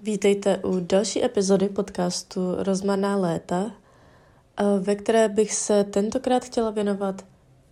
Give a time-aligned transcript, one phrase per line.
[0.00, 3.70] Vítejte u další epizody podcastu Rozmarná léta,
[4.80, 7.24] ve které bych se tentokrát chtěla věnovat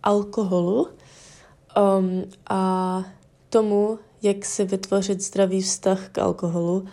[0.03, 3.03] alkoholu um, a
[3.49, 6.85] tomu, jak si vytvořit zdravý vztah k alkoholu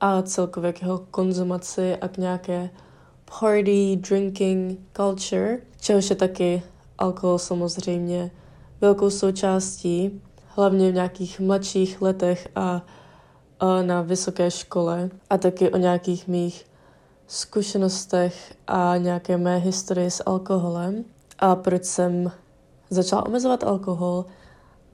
[0.00, 2.70] a celkově k jeho konzumaci a k nějaké
[3.40, 6.62] party, drinking culture, čehož je taky
[6.98, 8.30] alkohol samozřejmě
[8.80, 12.86] velkou součástí, hlavně v nějakých mladších letech a
[13.82, 16.66] na vysoké škole a taky o nějakých mých
[17.26, 21.04] zkušenostech a nějaké mé historii s alkoholem
[21.38, 22.32] a proč jsem
[22.90, 24.24] začala omezovat alkohol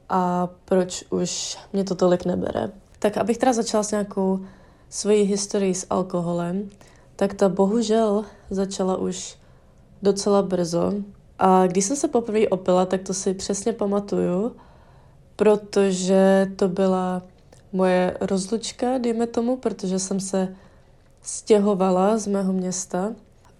[0.08, 2.70] a proč už mě to tolik nebere.
[2.98, 4.40] Tak abych teda začala s nějakou
[4.88, 6.68] svojí historii s alkoholem,
[7.16, 9.38] tak ta bohužel začala už
[10.02, 10.92] docela brzo.
[11.38, 14.56] A když jsem se poprvé opila, tak to si přesně pamatuju,
[15.36, 17.22] protože to byla
[17.74, 20.54] moje rozlučka, dejme tomu, protože jsem se
[21.22, 23.12] stěhovala z mého města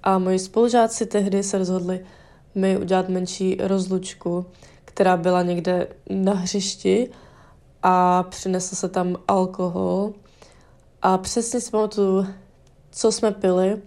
[0.02, 2.07] a moji spolužáci tehdy se rozhodli
[2.54, 4.46] mi udělat menší rozlučku,
[4.85, 7.10] která byla někde na hřišti
[7.82, 10.12] a přinesl se tam alkohol
[11.02, 12.26] a přesně si pamatuju,
[12.90, 13.82] co jsme pili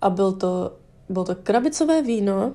[0.00, 0.72] a byl to,
[1.08, 2.52] bylo to krabicové víno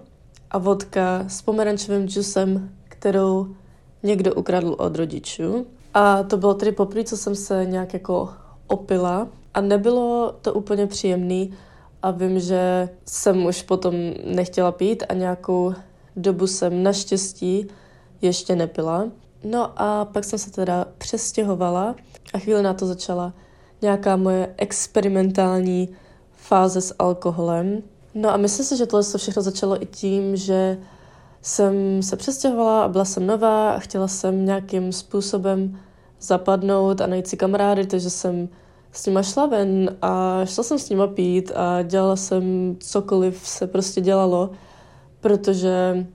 [0.52, 3.56] a vodka s pomerančovým džusem, kterou
[4.04, 5.68] někdo ukradl od rodičů.
[5.94, 8.30] A to bylo tedy poprvé, co jsem se nějak jako
[8.68, 11.54] opila a nebylo to úplně příjemný
[12.02, 15.74] a vím, že jsem už potom nechtěla pít a nějakou
[16.16, 17.68] dobu jsem naštěstí
[18.22, 19.08] ještě nepila.
[19.44, 21.96] No a pak jsem se teda přestěhovala
[22.34, 23.34] a chvíli na to začala
[23.82, 25.90] nějaká moje experimentální
[26.32, 27.84] fáze s alkoholem.
[28.14, 30.78] No a myslím si, že tohle všechno začalo i tím, že
[31.42, 35.80] jsem se přestěhovala a byla jsem nová a chtěla jsem nějakým způsobem
[36.22, 38.50] zapadnout a najít si kamarády, takže jsem
[38.92, 43.68] s nima šla ven a šla jsem s nima pít a dělala jsem cokoliv se
[43.68, 44.50] prostě dělalo,
[45.22, 46.08] protože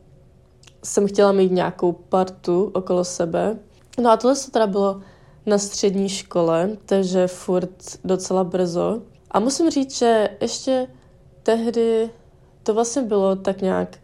[0.85, 3.57] jsem chtěla mít nějakou partu okolo sebe.
[4.03, 5.01] No a tohle se teda bylo
[5.47, 9.03] na střední škole, takže furt docela brzo.
[9.31, 10.89] A musím říct, že ještě
[11.43, 12.11] tehdy
[12.63, 13.99] to vlastně bylo tak nějak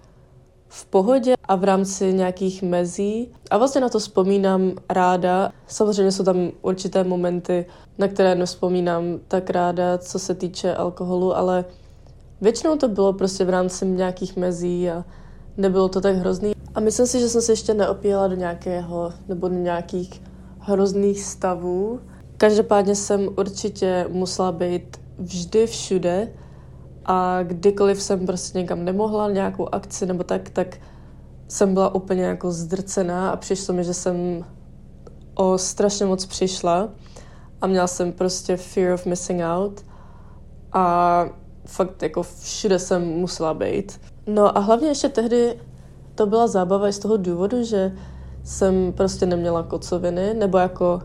[0.73, 3.33] v pohodě a v rámci nějakých mezí.
[3.51, 5.53] A vlastně na to vzpomínám ráda.
[5.67, 7.67] Samozřejmě jsou tam určité momenty,
[7.99, 11.65] na které nevzpomínám tak ráda, co se týče alkoholu, ale
[12.41, 15.05] většinou to bylo prostě v rámci nějakých mezí a
[15.57, 16.53] nebylo to tak hrozný.
[16.75, 20.23] A myslím si, že jsem se ještě neopíjela do nějakého nebo do nějakých
[20.59, 22.01] hrozných stavů.
[22.37, 26.33] Každopádně jsem určitě musela být vždy všude,
[27.11, 30.77] a kdykoliv jsem prostě někam nemohla, nějakou akci nebo tak, tak
[31.49, 34.45] jsem byla úplně jako zdrcená a přišlo mi, že jsem
[35.35, 36.89] o strašně moc přišla
[37.61, 39.85] a měla jsem prostě fear of missing out
[40.73, 41.25] a
[41.67, 44.01] fakt jako všude jsem musela být.
[44.27, 45.61] No a hlavně ještě tehdy
[46.15, 47.93] to byla zábava i z toho důvodu, že
[48.45, 51.03] jsem prostě neměla kocoviny, nebo jako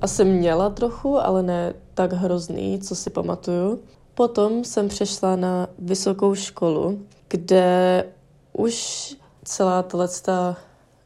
[0.00, 3.78] asi měla trochu, ale ne tak hrozný, co si pamatuju.
[4.18, 8.04] Potom jsem přešla na vysokou školu, kde
[8.52, 9.82] už celá
[10.22, 10.56] ta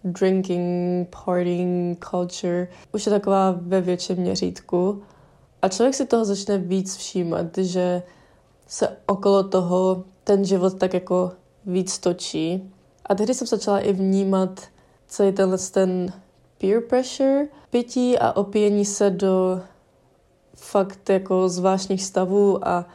[0.04, 5.02] drinking, partying culture už je taková ve větším měřítku.
[5.62, 8.02] A člověk si toho začne víc všímat, že
[8.66, 11.32] se okolo toho ten život tak jako
[11.66, 12.72] víc točí.
[13.06, 14.60] A tehdy jsem začala i vnímat
[15.06, 16.12] celý tenhle ten
[16.58, 19.60] peer pressure, pití a opíjení se do
[20.54, 22.86] fakt jako zvláštních stavů a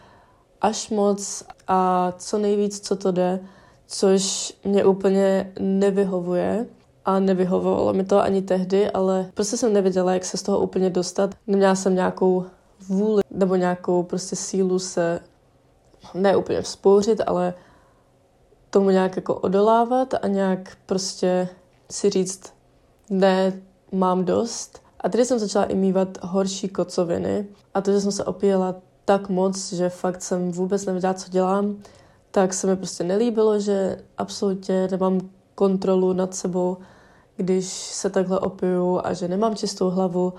[0.62, 3.40] až moc a co nejvíc, co to jde,
[3.88, 6.66] což mě úplně nevyhovuje
[7.06, 10.90] a nevyhovovalo mi to ani tehdy, ale prostě jsem nevěděla, jak se z toho úplně
[10.90, 11.35] dostat.
[11.47, 12.45] Neměla jsem nějakou
[12.88, 15.19] vůli nebo nějakou prostě sílu se
[16.13, 17.53] ne úplně vzpouřit, ale
[18.69, 21.50] tomu nějak jako odolávat a nějak prostě
[21.91, 22.53] si říct,
[23.09, 24.81] ne, mám dost.
[25.01, 28.75] A tedy jsem začala i mývat horší kocoviny a to, že jsem se opíjela
[29.07, 31.77] tak moc, že fakt jsem vůbec nevěděla, co dělám,
[32.31, 35.19] tak se mi prostě nelíbilo, že absolutně nemám
[35.56, 36.77] kontrolu nad sebou,
[37.38, 40.33] když se takhle opiju a že nemám čistou hlavu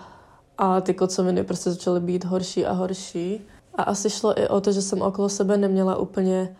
[0.58, 3.40] a ty kocoviny prostě začaly být horší a horší.
[3.74, 6.56] A asi šlo i o to, že jsem okolo sebe neměla úplně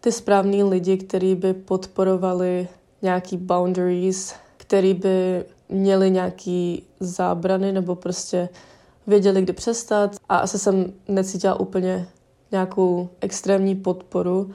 [0.00, 2.68] ty správný lidi, kteří by podporovali
[3.02, 8.48] nějaký boundaries, který by měli nějaký zábrany nebo prostě
[9.10, 12.08] věděli, kdy přestat a asi jsem necítila úplně
[12.52, 14.50] nějakou extrémní podporu.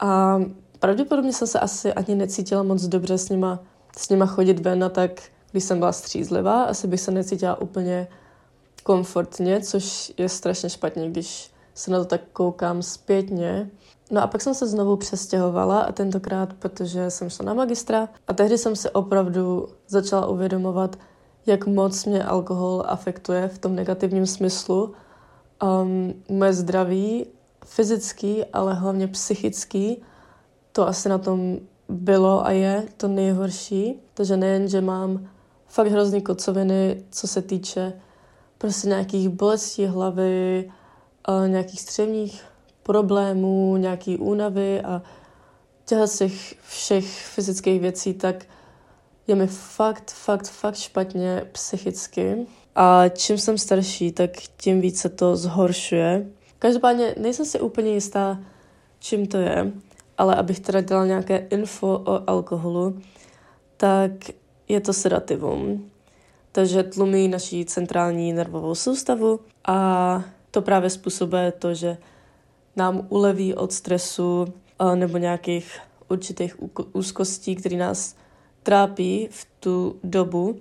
[0.00, 0.40] A
[0.78, 3.58] pravděpodobně jsem se asi ani necítila moc dobře s nima,
[3.98, 5.10] s nima chodit ven a tak,
[5.50, 8.08] když jsem byla střízlivá, asi bych se necítila úplně
[8.82, 13.70] komfortně, což je strašně špatně, když se na to tak koukám zpětně.
[14.10, 18.08] No a pak jsem se znovu přestěhovala a tentokrát, protože jsem šla na magistra.
[18.28, 20.96] A tehdy jsem se opravdu začala uvědomovat,
[21.46, 24.94] jak moc mě alkohol afektuje v tom negativním smyslu.
[25.62, 27.26] Um, moje zdraví,
[27.64, 30.02] fyzický, ale hlavně psychický,
[30.72, 31.58] to asi na tom
[31.88, 34.00] bylo a je to nejhorší.
[34.14, 35.28] Takže nejen, že mám
[35.66, 37.92] fakt hrozný kocoviny, co se týče
[38.58, 40.70] prostě nějakých bolestí hlavy,
[41.46, 42.44] nějakých střevních
[42.82, 45.02] problémů, nějaký únavy a
[45.84, 48.44] těch všech fyzických věcí, tak
[49.26, 52.46] je mi fakt, fakt, fakt špatně psychicky.
[52.74, 56.26] A čím jsem starší, tak tím více to zhoršuje.
[56.58, 58.38] Každopádně nejsem si úplně jistá,
[58.98, 59.72] čím to je,
[60.18, 63.00] ale abych teda dala nějaké info o alkoholu,
[63.76, 64.10] tak
[64.68, 65.90] je to sedativum.
[66.52, 71.96] Takže tlumí naší centrální nervovou soustavu a to právě způsobuje to, že
[72.76, 74.54] nám uleví od stresu
[74.94, 75.78] nebo nějakých
[76.08, 76.56] určitých
[76.92, 78.16] úzkostí, které nás
[78.64, 80.56] trápí v tu dobu,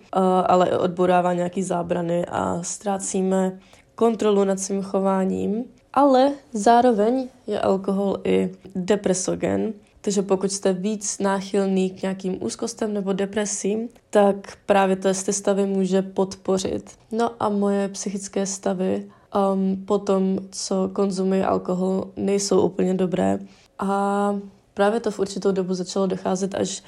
[0.46, 3.60] ale i odborává nějaký zábrany a ztrácíme
[3.96, 5.64] kontrolu nad svým chováním.
[5.94, 13.14] Ale zároveň je alkohol i depresogen, takže pokud jste víc náchylný k nějakým úzkostem nebo
[13.14, 16.92] depresím, tak právě to ty stavy může podpořit.
[17.12, 19.06] No a moje psychické stavy
[19.54, 23.40] um, po tom, co konzumuji alkohol, nejsou úplně dobré.
[23.80, 24.36] A
[24.74, 26.84] právě to v určitou dobu začalo docházet až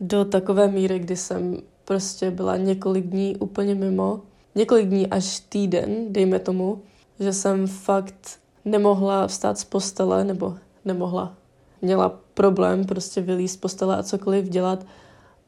[0.00, 4.20] do takové míry, kdy jsem prostě byla několik dní úplně mimo.
[4.54, 6.82] Několik dní až týden, dejme tomu,
[7.20, 10.54] že jsem fakt nemohla vstát z postele, nebo
[10.84, 11.34] nemohla,
[11.82, 14.86] měla problém prostě vylíst z postele a cokoliv dělat.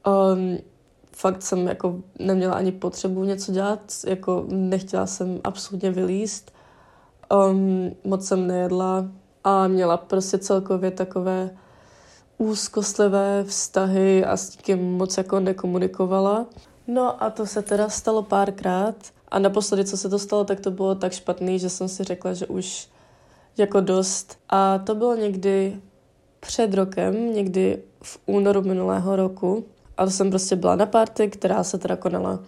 [0.07, 0.59] Um,
[1.13, 6.53] fakt jsem jako neměla ani potřebu něco dělat, jako nechtěla jsem absolutně vylíst.
[7.51, 9.09] Um, moc jsem nejedla
[9.45, 11.51] a měla prostě celkově takové
[12.39, 16.47] úzkostlivé vztahy a s tím moc jako nekomunikovala.
[16.87, 18.95] No a to se teda stalo párkrát
[19.29, 22.33] a naposledy, co se to stalo, tak to bylo tak špatný, že jsem si řekla,
[22.33, 22.89] že už
[23.57, 24.39] jako dost.
[24.49, 25.81] A to bylo někdy
[26.41, 29.65] před rokem, někdy v únoru minulého roku.
[29.97, 32.39] A to jsem prostě byla na party, která se teda konala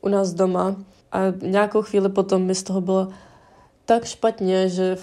[0.00, 0.76] u nás doma.
[1.12, 3.08] A nějakou chvíli potom mi z toho bylo
[3.84, 4.96] tak špatně, že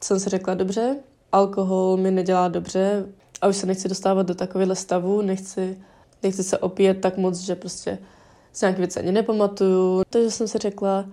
[0.00, 0.96] jsem si řekla, dobře,
[1.32, 3.06] alkohol mi nedělá dobře
[3.42, 5.78] a už se nechci dostávat do takovéhle stavu, nechci,
[6.22, 7.98] nechci se opíjet tak moc, že prostě
[8.52, 10.02] si nějaké věci ani nepamatuju.
[10.10, 11.04] Takže jsem si řekla,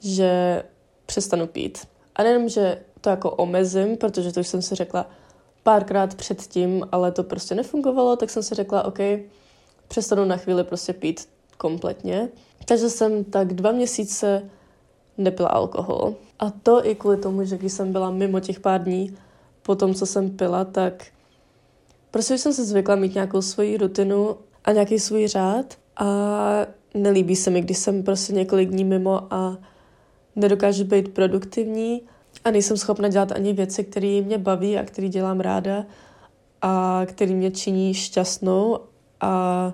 [0.00, 0.62] že
[1.06, 1.78] přestanu pít.
[2.16, 5.06] A nejenom, že to jako omezím, protože to už jsem si řekla
[5.62, 8.98] párkrát předtím, ale to prostě nefungovalo, tak jsem si řekla, OK,
[9.88, 11.28] přestanu na chvíli prostě pít
[11.58, 12.28] kompletně.
[12.64, 14.50] Takže jsem tak dva měsíce
[15.18, 16.14] nepila alkohol.
[16.38, 19.16] A to i kvůli tomu, že když jsem byla mimo těch pár dní
[19.62, 21.06] po tom, co jsem pila, tak
[22.12, 26.06] prostě jsem se zvykla mít nějakou svoji rutinu a nějaký svůj řád a
[26.94, 29.58] nelíbí se mi, když jsem prostě několik dní mimo a
[30.36, 32.02] nedokážu být produktivní
[32.44, 35.84] a nejsem schopna dělat ani věci, které mě baví a které dělám ráda
[36.62, 38.78] a které mě činí šťastnou
[39.20, 39.72] a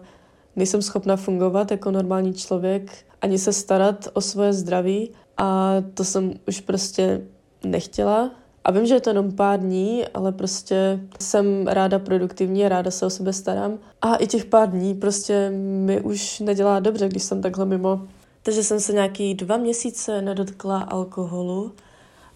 [0.57, 6.35] nejsem schopna fungovat jako normální člověk, ani se starat o svoje zdraví a to jsem
[6.49, 7.21] už prostě
[7.65, 8.31] nechtěla.
[8.69, 13.07] A vím, že je to jenom pár dní, ale prostě jsem ráda produktivní, ráda se
[13.07, 13.79] o sebe starám.
[14.03, 18.07] A i těch pár dní prostě mi už nedělá dobře, když jsem takhle mimo.
[18.43, 21.73] Takže jsem se nějaký dva měsíce nedotkla alkoholu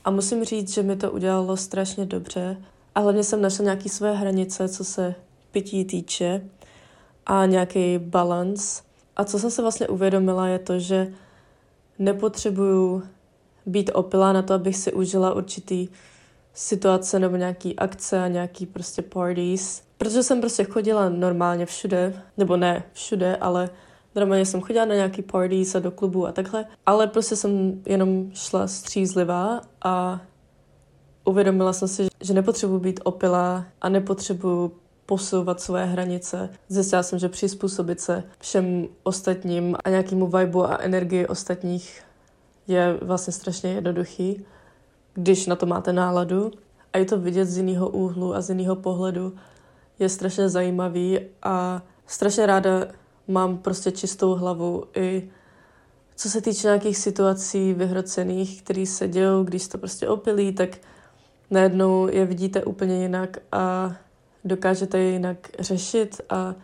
[0.05, 2.57] a musím říct, že mi to udělalo strašně dobře.
[2.95, 5.15] A hlavně jsem našla nějaké své hranice, co se
[5.51, 6.43] pití týče
[7.27, 8.83] a nějaký balans.
[9.17, 11.13] A co jsem se vlastně uvědomila, je to, že
[11.99, 13.03] nepotřebuju
[13.67, 15.89] být opilá na to, abych si užila určitý
[16.55, 19.83] situace nebo nějaký akce a nějaký prostě parties.
[19.99, 23.71] Protože jsem prostě chodila normálně všude, nebo ne všude, ale
[24.15, 26.65] normálně jsem chodila na nějaký parties a do klubu a takhle.
[26.87, 30.21] Ale prostě jsem jenom šla střízlivá a
[31.25, 36.49] uvědomila jsem si, že nepotřebuji být opilá a nepotřebuji posouvat své hranice.
[36.69, 42.03] Zjistila jsem, že přizpůsobit se všem ostatním a nějakému vibu a energii ostatních
[42.67, 44.45] je vlastně strašně jednoduchý,
[45.15, 46.51] když na to máte náladu.
[46.93, 49.35] A je to vidět z jiného úhlu a z jiného pohledu.
[49.99, 52.71] Je strašně zajímavý a strašně ráda
[53.29, 55.31] mám prostě čistou hlavu i
[56.17, 60.69] co se týče nějakých situací vyhrocených, které se dějou, když to prostě opilí, tak
[61.51, 63.95] najednou je vidíte úplně jinak a
[64.45, 66.55] dokážete je jinak řešit a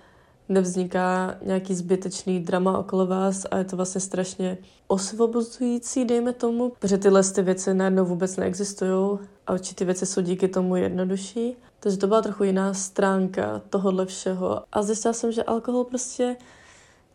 [0.48, 6.98] nevzniká nějaký zbytečný drama okolo vás a je to vlastně strašně osvobozující, dejme tomu, protože
[6.98, 11.56] tyhle ty věci najednou vůbec neexistují a určitě věci jsou díky tomu jednodušší.
[11.80, 14.62] Takže to byla trochu jiná stránka tohohle všeho.
[14.72, 16.36] A zjistila jsem, že alkohol prostě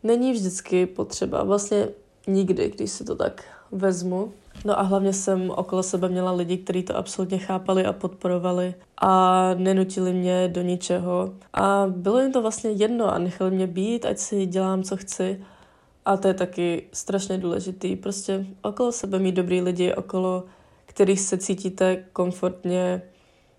[0.04, 1.44] není vždycky potřeba.
[1.44, 1.88] Vlastně
[2.28, 4.34] nikdy, když si to tak vezmu.
[4.66, 9.54] No a hlavně jsem okolo sebe měla lidi, kteří to absolutně chápali a podporovali a
[9.54, 11.34] nenutili mě do ničeho.
[11.54, 15.42] A bylo jim to vlastně jedno a nechali mě být, ať si dělám, co chci.
[16.06, 17.96] A to je taky strašně důležitý.
[17.96, 20.44] Prostě okolo sebe mít dobrý lidi, okolo
[20.86, 23.02] kterých se cítíte komfortně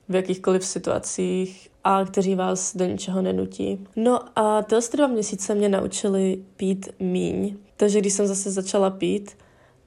[0.08, 3.86] v jakýchkoliv situacích a kteří vás do ničeho nenutí.
[3.96, 7.56] No a tyhle dva měsíce mě naučili pít míň.
[7.76, 9.36] Takže když jsem zase začala pít,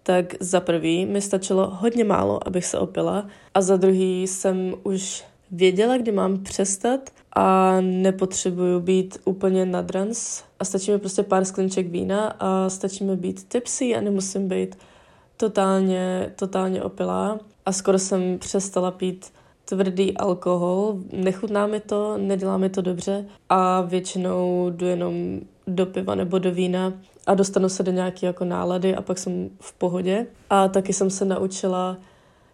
[0.07, 3.27] tak za prvý mi stačilo hodně málo, abych se opila.
[3.53, 10.65] A za druhý jsem už věděla, kdy mám přestat a nepotřebuju být úplně nadrans a
[10.65, 14.77] stačí mi prostě pár sklinček vína a stačí mi být tipsy a nemusím být
[15.37, 17.39] totálně, totálně opilá.
[17.65, 19.31] A skoro jsem přestala pít
[19.65, 23.25] tvrdý alkohol, nechutná mi to, nedělá mi to dobře.
[23.49, 26.93] A většinou jdu jenom do piva nebo do vína
[27.27, 30.27] a dostanu se do nějaké jako nálady a pak jsem v pohodě.
[30.49, 31.97] A taky jsem se naučila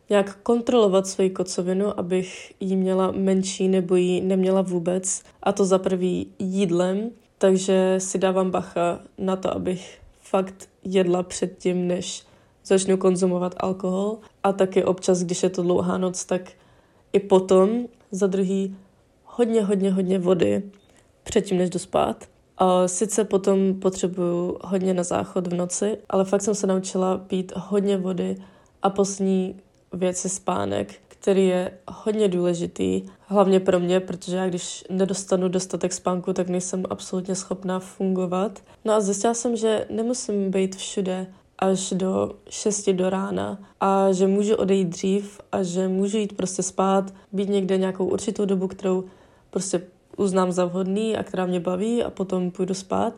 [0.09, 5.23] nějak kontrolovat svoji kocovinu, abych ji měla menší nebo ji neměla vůbec.
[5.43, 11.87] A to za prvý jídlem, takže si dávám bacha na to, abych fakt jedla předtím,
[11.87, 12.23] než
[12.65, 14.17] začnu konzumovat alkohol.
[14.43, 16.51] A taky občas, když je to dlouhá noc, tak
[17.13, 18.75] i potom za druhý
[19.25, 20.63] hodně, hodně, hodně vody
[21.23, 22.25] předtím, než jdu spát.
[22.85, 27.97] Sice potom potřebuju hodně na záchod v noci, ale fakt jsem se naučila pít hodně
[27.97, 28.37] vody
[28.81, 29.55] a poslední
[29.93, 35.93] věc je spánek, který je hodně důležitý, hlavně pro mě, protože já když nedostanu dostatek
[35.93, 38.59] spánku, tak nejsem absolutně schopná fungovat.
[38.85, 41.27] No a zjistila jsem, že nemusím být všude
[41.59, 46.63] až do 6 do rána a že můžu odejít dřív a že můžu jít prostě
[46.63, 49.03] spát, být někde nějakou určitou dobu, kterou
[49.49, 49.81] prostě
[50.17, 53.13] uznám za vhodný a která mě baví a potom půjdu spát.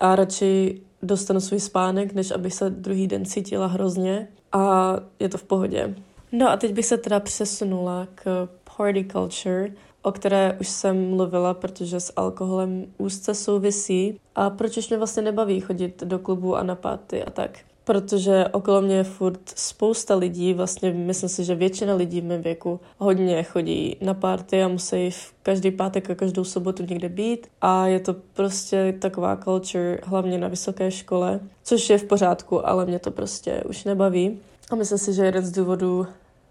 [0.00, 4.28] A radši dostanu svůj spánek, než abych se druhý den cítila hrozně.
[4.52, 5.94] A je to v pohodě.
[6.32, 11.54] No a teď bych se teda přesunula k party culture, o které už jsem mluvila,
[11.54, 14.20] protože s alkoholem úzce souvisí.
[14.34, 18.44] A proč už mě vlastně nebaví chodit do klubu a na party a tak protože
[18.52, 22.80] okolo mě je furt spousta lidí, vlastně myslím si, že většina lidí v mém věku
[22.98, 27.86] hodně chodí na party a musí v každý pátek a každou sobotu někde být a
[27.86, 32.98] je to prostě taková culture, hlavně na vysoké škole, což je v pořádku, ale mě
[32.98, 34.38] to prostě už nebaví.
[34.70, 36.06] A myslím si, že jeden z důvodů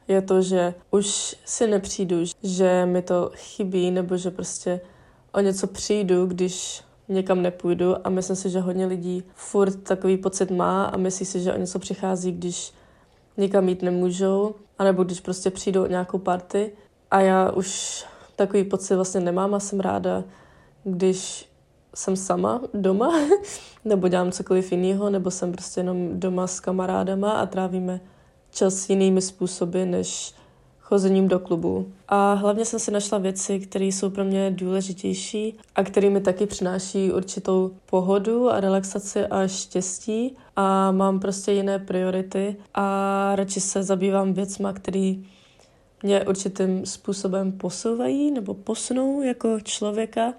[0.08, 4.82] je to, že už si nepřijdu, že mi to chybí, nebo že prostě
[5.34, 10.52] o něco přijdu, když někam nepůjdu a myslím si, že hodně lidí furt takový pocit
[10.52, 12.74] má a myslí si, že o něco přichází, když
[13.38, 16.72] někam jít nemůžou, anebo když prostě přijdou nějakou party.
[17.12, 18.06] A já už
[18.36, 20.24] takový pocit vlastně nemám a jsem ráda,
[20.84, 21.50] když
[21.96, 23.14] jsem sama doma,
[23.86, 28.00] nebo dělám cokoliv jiného, nebo jsem prostě jenom doma s kamarádama a trávíme
[28.52, 30.34] čas jinými způsoby, než
[30.94, 31.92] chozením do klubu.
[32.08, 36.46] A hlavně jsem si našla věci, které jsou pro mě důležitější a které mi taky
[36.46, 43.84] přináší určitou pohodu a relaxaci a štěstí a mám prostě jiné priority a radši se
[43.84, 45.16] zabývám věcma, které
[46.04, 50.34] mě určitým způsobem posouvají nebo posunou jako člověka.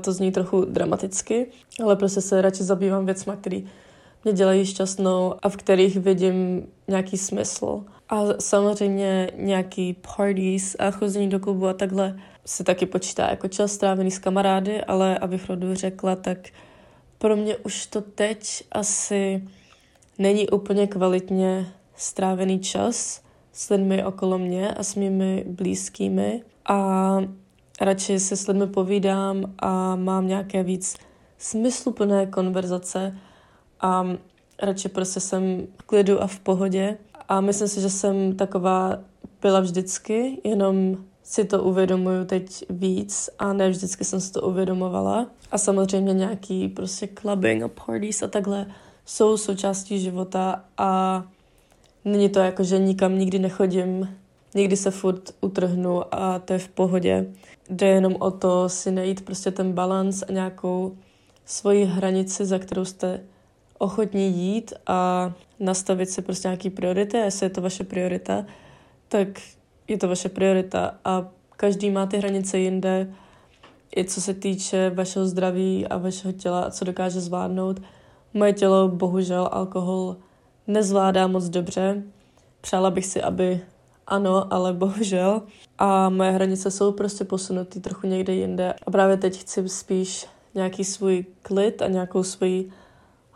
[0.00, 1.46] To zní trochu dramaticky,
[1.84, 3.60] ale prostě se radši zabývám věcma, které
[4.24, 7.84] mě dělají šťastnou a v kterých vidím nějaký smysl.
[8.08, 13.72] A samozřejmě nějaký parties a chození do klubu a takhle se taky počítá jako čas
[13.72, 16.38] strávený s kamarády, ale abych rodu řekla, tak
[17.18, 19.44] pro mě už to teď asi
[20.18, 23.22] není úplně kvalitně strávený čas
[23.52, 26.42] s lidmi okolo mě a s mými blízkými.
[26.68, 27.18] A
[27.80, 30.96] radši se s lidmi povídám a mám nějaké víc
[31.38, 33.18] smysluplné konverzace
[33.80, 34.06] a
[34.62, 38.98] radši prostě jsem v klidu a v pohodě a myslím si, že jsem taková
[39.42, 45.26] byla vždycky, jenom si to uvědomuju teď víc a ne vždycky jsem si to uvědomovala.
[45.50, 48.66] A samozřejmě nějaký prostě clubbing a parties a takhle
[49.04, 51.22] jsou součástí života a
[52.04, 54.16] není to jako, že nikam nikdy nechodím,
[54.54, 57.26] někdy se furt utrhnu a to je v pohodě.
[57.70, 60.96] Jde jenom o to si najít prostě ten balans a nějakou
[61.44, 63.20] svoji hranici, za kterou jste
[63.78, 68.44] ochotní jít a nastavit si prostě nějaký priority jestli je to vaše priorita,
[69.08, 69.28] tak
[69.88, 73.14] je to vaše priorita a každý má ty hranice jinde
[73.96, 77.80] i co se týče vašeho zdraví a vašeho těla a co dokáže zvládnout.
[78.34, 80.16] Moje tělo bohužel alkohol
[80.66, 82.02] nezvládá moc dobře.
[82.60, 83.60] Přála bych si, aby
[84.06, 85.42] ano, ale bohužel.
[85.78, 88.74] A moje hranice jsou prostě posunutý trochu někde jinde.
[88.86, 92.70] A právě teď chci spíš nějaký svůj klid a nějakou svoji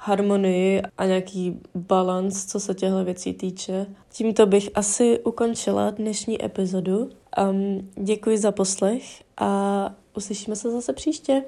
[0.02, 3.86] harmonii a nějaký balans, co se těchto věcí týče.
[4.12, 7.10] Tímto bych asi ukončila dnešní epizodu.
[7.50, 9.02] Um, děkuji za poslech
[9.36, 11.42] a uslyšíme se zase příště.